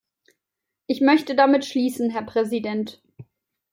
[0.87, 3.03] Ich möchte damit schließen, Herr Präsident.